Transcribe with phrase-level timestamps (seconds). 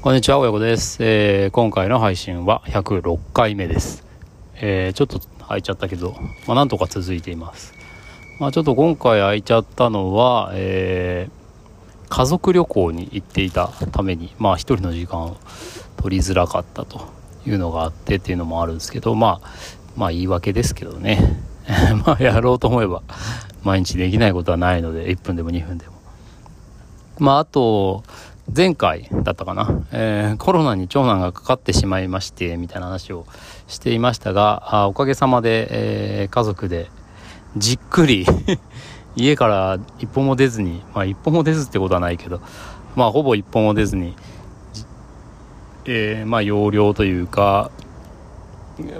[0.00, 0.98] こんにちは、親子です。
[1.00, 4.04] えー、今回の配信は106回目です。
[4.54, 6.14] えー、ちょっと空いちゃったけど、
[6.46, 7.74] まあ、なんとか続いています。
[8.38, 15.36] まあ、ちょっと今回空いちゃったのは、えー、家族旅行に行っていたために、まあ、一人の時間を
[15.96, 17.08] 取りづらかったと
[17.44, 19.50] いうのがあってっていうのもあるんですけど、まあ、
[19.96, 21.42] まあ言い訳ですけどね。
[22.06, 23.02] まあ、やろうと思えば、
[23.64, 25.94] 毎日できないことはないので、1分でも2分でも。
[27.18, 28.04] まあ、あと、
[28.54, 33.26] 前回だったかな、えー、コロナに長男がかかってしまいましてみたいな話を
[33.66, 35.68] していましたがあおかげさまで、
[36.22, 36.90] えー、家族で
[37.56, 38.26] じっくり
[39.16, 42.40] 家から一歩も出ずにまあ一歩も出ずってことはないけど
[42.96, 44.14] まあほぼ一歩も出ずに、
[45.84, 47.70] えー、まあ容量というか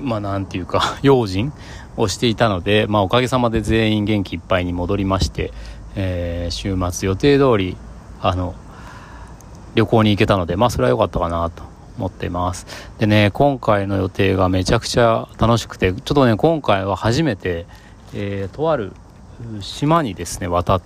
[0.00, 1.52] まあなんていうか 用心
[1.96, 5.52] をしていたので、まあ、おかげさまで全員元気いっぱいに戻りまして、
[5.96, 7.76] えー、週末予定通り
[8.20, 8.54] あの
[9.74, 11.62] 旅行に行けたので、まあそれは良かったかなと
[11.98, 12.66] 思っています。
[12.98, 17.66] でね、今回の予定がめちゃくちゃ楽しくて、ちょっとね、今回は初めて、
[18.14, 18.92] えー、とある
[19.60, 20.80] 島にですね、渡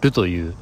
[0.00, 0.54] るという、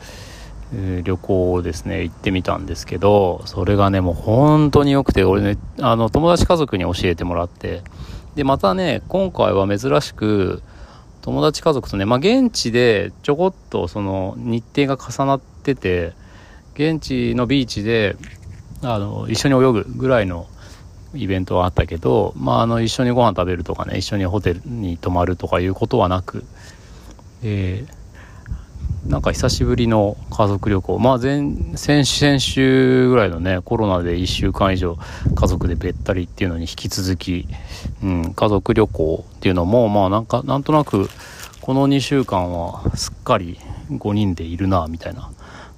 [1.04, 7.82] 旅行をですね、行ってみたんですけど、それがね、もう本当に良くて、俺ね、あの、友達家族に教えてもらって、
[8.34, 10.62] で、またね、今回は珍しく、
[11.22, 16.12] 友達家族とね、まあ、現地でちょこっとその日程が重なってて、
[16.74, 18.16] 現地のビーチで
[18.82, 20.46] あの一緒に泳ぐぐらいの
[21.14, 26.44] イベントはあったけど、まあ、あの一緒にご飯食べるとかね一緒にホテルに泊まるとかいうことはなく、
[27.42, 30.98] えー、なんか久しぶりの家族旅行。
[30.98, 34.98] まあ前先先週ぐらいのねコロナで1週間以上
[35.34, 37.46] 家族でべったりっていうのに引き続き、
[38.02, 41.08] うん、家族旅行っていうのもまあなんかなんとなく
[41.60, 43.58] この2週間はすっかり
[43.90, 45.30] 5人でいるなみたいな。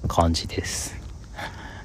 [0.07, 0.95] 感じです。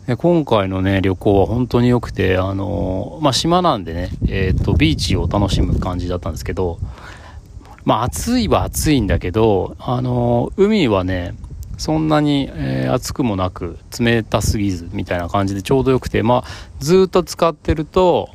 [0.06, 6.78] で今回のね、旅行は本当に良くて、あのー、まあ、島なんでね、えっ、と、ビーチを楽しむ感じだったんですけど、
[7.84, 11.34] まあ、暑いは暑いんだけど、あのー、海はね、
[11.78, 16.44] そんなに、えー、暑くもなく、冷たすぎず、みたいな感じでちょうど良くて、まあ、
[16.80, 18.28] ずっと使ってると、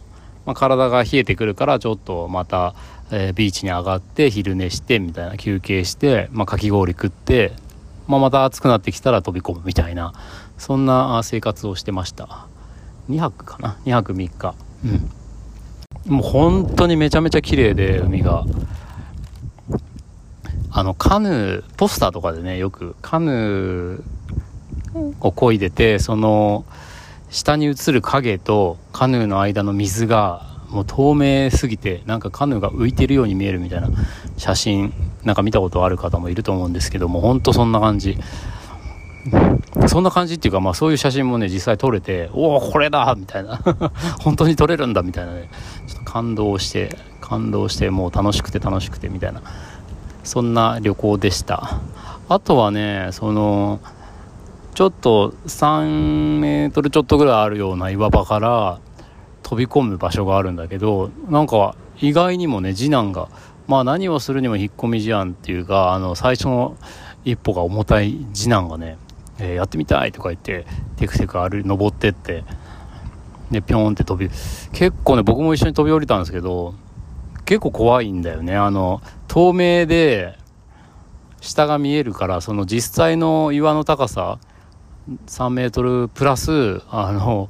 [0.46, 2.76] まあ、体が冷えてくるから、ちょっとまた、
[3.12, 7.54] えー、ビーチに上がって昼寝してみたいな休憩して、まあ、かき氷食って
[8.08, 10.14] まあ、また暑くなってきたら飛び込むみたいな
[10.58, 12.48] そんな生活をしてました。
[13.10, 14.56] 2泊かな？2泊3日。
[16.08, 16.14] うん。
[16.14, 18.46] もう本当にめちゃめちゃ綺麗で海が。
[20.72, 24.04] あのカヌーポスターとかでねよくカヌー
[25.22, 26.66] を漕いでてその
[27.32, 33.90] 下に映る影とカヌーの間の水がもう透明すぎてなんかカヌーが浮いてるように見えるみたいな
[34.38, 34.94] 写真
[35.28, 38.18] なんか見たことある方もいると思うんですけども本当そんな感じ
[39.88, 43.60] そんな感じっていうか、まあそういう写真もね、実際撮れて、おお、これだ みたいな。
[44.24, 45.50] 本当に撮れるんだみたいなね。
[45.86, 49.42] ちょっと感動して、感動して、もう楽しくて楽しくてみたいな。
[50.24, 51.80] そんな旅行でした。
[52.30, 53.80] あとはね、その、
[54.76, 58.80] ちょっと3メートルちょっとぐらいあるような岩場から
[59.44, 63.28] 飛び込む場所があるんだけど、なんか意外にもね、次男が
[63.68, 66.78] まあ何をするにも引っ込み思案っていうか、あの、最初の
[67.26, 68.98] 一歩が重たい次男がね、
[69.40, 72.44] えー、やってみたいとか言って、テクテク歩登ってって、
[73.52, 74.30] で、ぴょんって飛び、
[74.74, 76.76] 結構ね、僕も一緒に飛び降りたんですけど、
[77.46, 78.56] 結構怖いんだよね。
[78.56, 80.38] あの、透明で、
[81.42, 84.40] 下が見えるから、その実際の岩の高さ、
[85.28, 87.50] 3メートルプラス、あの、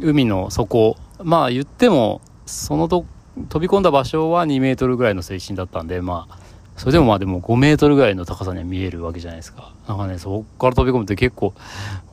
[0.00, 3.04] 海の底、まあ言っても、そのと
[3.48, 6.38] 飛び込んだ場所は2メートルぐらいの水深だったんで、まあ、
[6.76, 9.72] それでもまあでも5メートルぐらいの高さには見えるわけじゃないですか。
[9.88, 11.54] なんかね、そこから飛び込むって結構、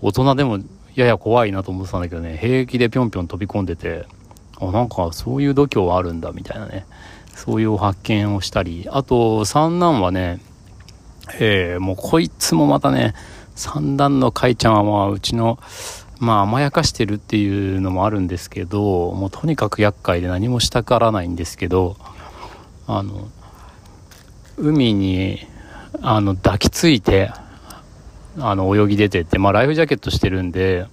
[0.01, 0.59] 大人でも
[0.95, 4.05] やや怖いなと思ってたんだけどね、平気でぴょんぴょん飛び込んでて、
[4.59, 6.85] あ、なんかそういう度胸はあるんだみたいなね、
[7.33, 10.39] そういう発見をしたり、あと、三男はね、
[11.39, 13.13] えー、もうこいつもまたね、
[13.55, 15.59] 三男のかいちゃんはまあうちの
[16.19, 21.97] まあ甘やかしてるっていうのもあるんですけどもうとにかく厄介で何もしたからないんですけど
[22.87, 23.27] あの
[24.57, 25.39] 海に
[26.01, 27.31] あの抱きついて
[28.37, 30.85] あの泳ぎ出てって、まあ、ライフジャケットしてるんで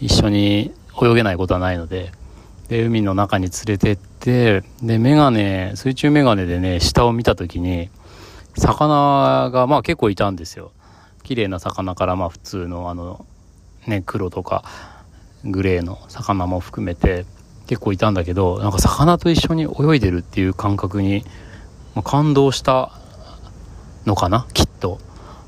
[0.00, 2.12] 一緒に泳げないことはないので
[2.68, 7.90] で海の中に連れてってでメガネ水中メガネでね下を見た時に
[8.56, 10.72] 魚がまあ結構いたんですよ。
[11.22, 13.26] 綺麗な魚からまあ普通のあの
[13.86, 14.64] ね、黒とか
[15.44, 17.24] グレーの魚も含めて
[17.66, 21.24] 結構いたんだけどなんか魚と一緒に泳いでるっていう感覚に
[22.04, 22.92] 感動した
[24.04, 24.98] のかなきっと。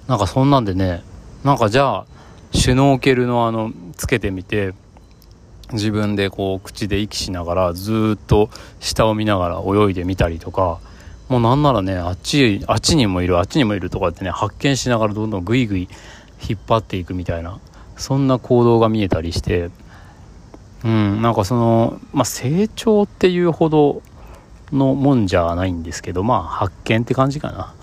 [0.08, 1.02] なんかそんなんでね
[1.44, 2.06] なんかじゃあ
[2.52, 4.72] シュノーケルのあのつけてみて
[5.72, 8.48] 自分でこう口で息しながらずっと
[8.80, 10.80] 下を見ながら泳いでみたりとか
[11.28, 15.88] もうなんならねあっちあっちにもいるあっちにもいるとかってね発見しながらどんどんグイグイ
[16.48, 17.60] 引っ張っていくみたいな
[17.98, 19.70] そんな行動が見えたりして
[20.84, 24.02] うんなんかその、まあ、成長っていうほど
[24.72, 27.74] のもんじゃないんですけどまあ発見って感じかな。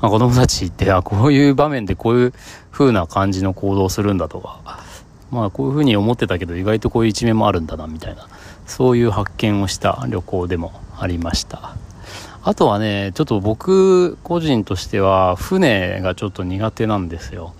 [0.00, 2.34] 子供たちってあこういう場面でこういう
[2.70, 4.60] 風な感じの行動をするんだとか
[5.30, 8.26] まあこういう風に思ってたけど意外とこういう一面もあるんだなみたいな
[8.66, 11.76] そういう発見をした旅行でもありました。
[12.46, 17.54] あとはねちょっと僕個人としては船がちょっと苦手なんですよ。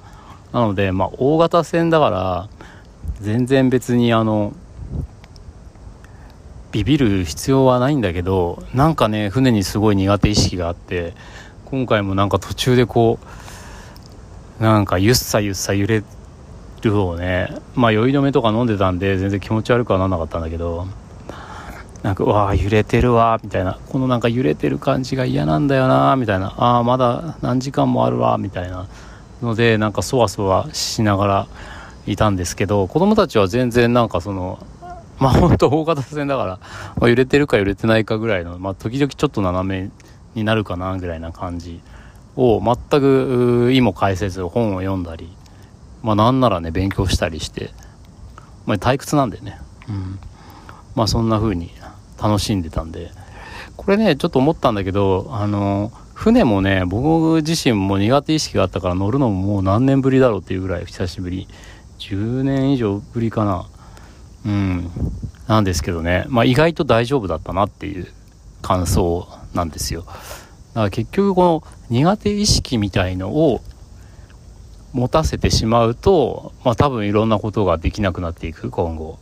[0.54, 2.48] なのでまあ大型船だから
[3.20, 4.52] 全然別にあの
[6.70, 11.12] ビビる必要はないんだけどなんかね船にすごい苦手意識があって
[11.64, 13.18] 今回もなんか途中でこ
[14.60, 16.04] うなんかゆっさゆっさ揺れ
[16.82, 20.86] るをねまあ酔い止めとか飲んでたんで全然気持ち悪くはならなかったんだけど
[22.04, 28.86] なんかわあ揺れてるわみたいなこのなんか揺れてる感じが嫌なんだよなみたいなああまだ何時間もあるわみたいな。
[29.42, 31.46] のでなんかそわそわしながら
[32.06, 34.64] いたんですけど子供たちは全然なんかその
[35.18, 36.58] まあ本当大型船だから、
[36.96, 39.90] まあ、揺れてるか揺れてないかぐらいの、まあ時々ちょっと斜め
[40.34, 41.80] になるかなぐらいな感じ
[42.36, 45.28] を全く意も介せず本を読んだり、
[46.02, 47.70] まあなんならね勉強したりして、
[48.66, 49.58] まあ退屈なんでね、
[49.88, 50.18] うん。
[50.94, 51.70] まあそんな風に
[52.20, 53.10] 楽しんでたんで、
[53.76, 61.46] これね、ちょっと思ったんだけど、あの、船もね、僕自身も苦手意識があったから乗るのももう何年ぶりだろうっていうぐらい久しぶり。
[61.98, 63.66] 10年以上ぶりかな。
[64.46, 64.90] うん、
[65.46, 68.06] なんですけどね、まあ、意外と大丈夫だったなっていう
[68.62, 70.02] 感想なんですよ。
[70.02, 70.18] だか
[70.74, 73.62] ら結局この苦手意識みたいのを
[74.92, 79.18] 持たせてしまうと、まあ、多分いろんなことができなくなっていく今後。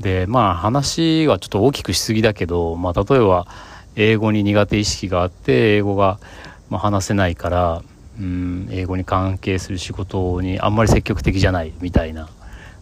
[0.00, 3.46] でまあ話はちょっと大きくしすぎだけど、まあ、例えば
[3.96, 6.18] 英語に苦手意識があって英語が
[6.70, 7.82] ま話せないから
[8.18, 12.28] うん英語に関係する仕事にあんまり積極的じゃないみたいな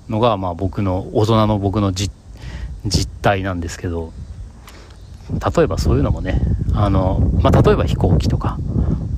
[0.08, 2.12] のが、まあ、僕の大人の僕の実
[3.22, 4.12] 態なんですけど。
[5.30, 6.40] 例えばそういうのもね
[6.74, 8.58] あの、まあ、例えば飛行機とか、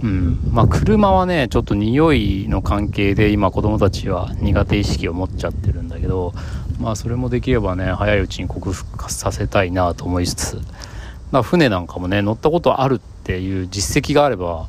[0.02, 6.32] うんまあ、車はねちょっと匂いの関係で今子供たちは苦手意識を持っちゃってるんだけど、
[6.78, 10.60] まあ、それもできればね早いうちに克服させたいなと思いつつ、
[11.30, 14.66] ま、船なんかもね乗ったことあるっていう実績があれば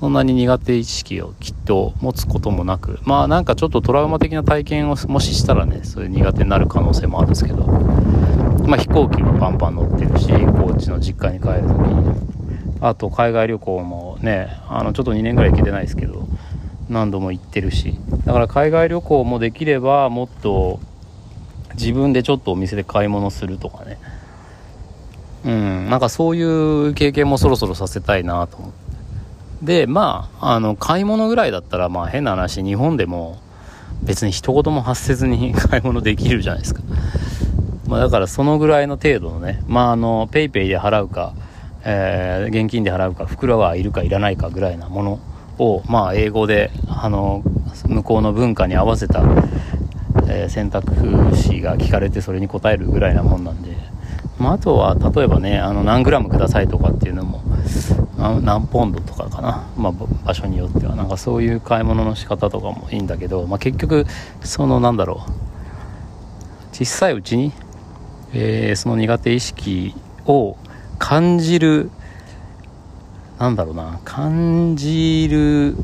[0.00, 12.30] そんなに苦手意識をきっと持つこともなくまあなんかちょっとトラウマ的な体験をもししたらねそういう苦手になる可能性もあるんですけどまあ飛行機もパンパン乗ってるし高知の実家に帰る時に。
[12.82, 16.26] あと海外旅行もねあのちょっと2年ぐらい行けてないですけど
[16.88, 17.98] 何度も行ってるし。
[18.24, 20.80] だから海外旅行もできればもっと
[21.74, 23.98] 自分でちょっとお店で買い物するとかね。
[25.44, 25.90] うん。
[25.90, 28.90] なんかそういう経験もそろそろさせたいなと思って。
[29.62, 33.38] でまああの買い物ぐらいだったらまあ変な話日本でも
[34.02, 36.82] 別に一言も発せずに買い物できるじゃないですか、
[37.86, 41.34] まあ、だからそのぐらいの程度のねまああの PayPay で払うか、
[41.84, 45.20] えー、現金で払うか袋はいるかいらないかぐらいなもの
[45.58, 47.42] をまあ英語であの
[47.86, 49.20] 向こうの文化に合わせた、
[50.26, 50.90] えー、選択
[51.36, 53.89] 肢が聞かれてそれに答えるぐらいなもんなんで。
[54.40, 57.42] まあ、あとは例えばねあの何グラムくださいとかっていうのも
[58.16, 60.96] 何ポンドとかかな、まあ、場所によっては。
[60.96, 64.06] なんかそういう買い物の仕方とかもいいんだけど、まあ、結局
[64.42, 65.30] そのなんだろう。
[66.72, 67.52] 小さいうちに、
[68.32, 69.94] えー、その苦手意識
[70.24, 70.56] を
[70.98, 71.90] 感じる
[73.38, 74.00] なんだろうな。
[74.04, 75.76] 感じる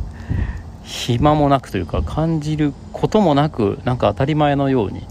[0.82, 5.06] 暇もなくというか感じることもなくなんか当たり前のように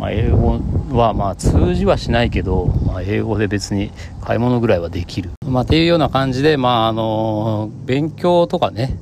[0.00, 0.58] まあ、英語
[0.96, 3.90] はまあ通じはしないけど、まあ、英語で別に
[4.22, 8.98] 買い物ぐらいはできる、まあ、っていうような感じで、まあ、あの勉強とかね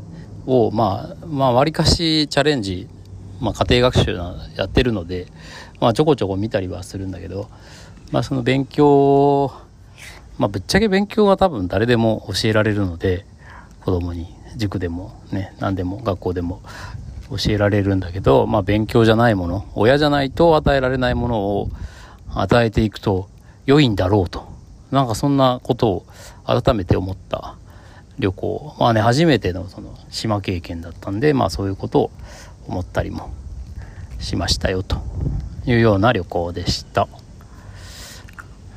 [0.47, 2.89] を、まあ、まあ割かしチャレンジ、
[3.41, 4.15] まあ、家庭学習
[4.57, 5.27] やってるので、
[5.81, 7.49] まあ、ちょこちょこ見たりはするんだけど、
[8.13, 9.53] まあ、その勉強
[10.39, 13.27] まあぶっちゃけ勉強は多分誰でも教えられるので
[13.81, 16.63] 子供に塾でもね何でも学校でも。
[17.31, 21.71] 教えられるんだけど、まあ勉強じゃないもの、親じゃないと与えられないものを
[22.35, 23.29] 与えていくと
[23.67, 24.49] 良いんだろうと。
[24.91, 26.07] なんかそんなことを
[26.47, 27.57] 改めて思った
[28.19, 28.75] 旅行。
[28.79, 32.11] まあね、初めてのその島経験だったんで、まあそういうことを
[32.67, 33.31] 思ったりも
[34.19, 34.97] しましたよと
[35.67, 37.09] いうような旅行でした。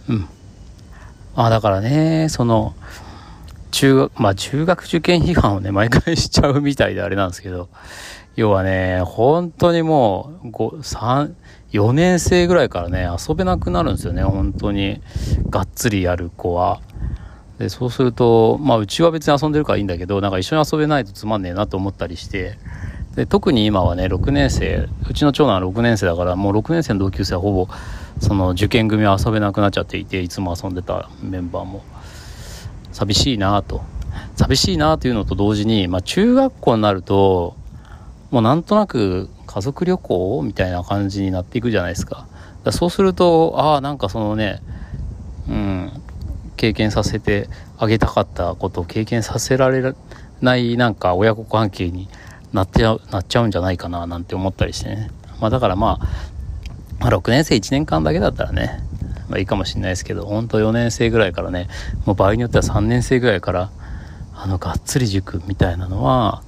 [0.09, 0.27] うん。
[1.35, 2.75] あだからね、その、
[3.71, 7.69] 中学、まあ中学受験批判をね、毎回しちゃうみたいであれなんですけど、
[8.35, 11.33] 要はね、本当にもう、5、3、
[11.71, 15.01] 4年生ぐらいからね、遊べなくなるんですよね、本当に。
[15.49, 16.79] がっつりやる子は。
[17.59, 22.57] で、そうすると、まあ、うちは別に遊んでるからいいんだけど、なんか一緒に遊べないとつまんねえなと思ったりして、
[23.15, 27.67] で、特に今はね、6年生、うちの長男は6年生だから、もう6年生の同級生はほぼ、
[28.19, 31.83] その受験組は遊べなくなっちゃっていて、いつも遊んでたメンバーも、
[32.93, 33.81] 寂しいなと。
[34.35, 37.55] 寂しいなというのと同時に、まあ、中学校になると、
[38.31, 42.27] もうなんとなく家族旅行みたいな感じになっていくじゃないですか。
[42.63, 44.61] かそうすると、ああ、なんかそのね、
[45.49, 45.91] うん、
[46.55, 49.93] 経験させてあげたかったことを経験させられ
[50.41, 52.07] ないなんか親子関係に
[52.53, 55.09] なっちゃうなっちゃうんじゃないかななんて思ったりしてね。
[55.39, 56.07] まあだからまあ、
[56.99, 58.79] まあ、6年生1年間だけだったらね、
[59.27, 61.67] まあいいかもしれないですけど、ほんと4年生ぐらいからね、
[62.05, 63.71] もう場合によっては3年生ぐらいから、
[64.35, 66.43] あの、がっつり塾みたいなのは、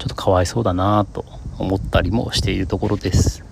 [0.00, 1.26] ちょっとかわいそうだなと
[1.58, 3.44] 思ったりもしているところです。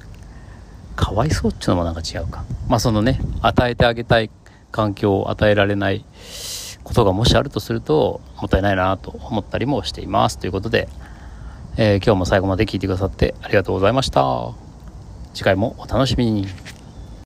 [0.97, 2.43] かわいそうっていうのもなんか違うか。
[2.69, 4.31] まあそのね、与えてあげたい
[4.73, 6.07] 環境を与えられない
[6.85, 10.39] ことがもしあるとすると、もったいないなと思ったりもしています。
[10.39, 10.89] ということで、
[11.77, 14.53] えー、今日も最後まで聞いてくださってありがとうございました。
[15.35, 16.47] 次回もお楽しみに。